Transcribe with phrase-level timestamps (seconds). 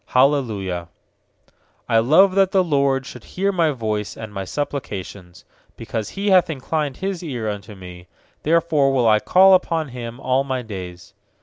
[0.07, 0.87] Hallelujah.
[0.87, 1.55] 1 1 ft
[1.95, 5.45] I love that the LORD shoulc 110 hear My voice and my supplications.
[5.77, 8.07] 2Because He hath inclined His eai unto me,
[8.41, 11.13] Therefore will I call upon Him all my days.